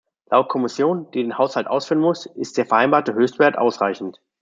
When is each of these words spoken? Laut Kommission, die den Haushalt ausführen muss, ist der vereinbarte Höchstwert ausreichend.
Laut 0.31 0.49
Kommission, 0.49 1.11
die 1.11 1.21
den 1.21 1.37
Haushalt 1.37 1.67
ausführen 1.67 1.99
muss, 1.99 2.25
ist 2.25 2.57
der 2.57 2.65
vereinbarte 2.65 3.13
Höchstwert 3.13 3.55
ausreichend. 3.59 4.19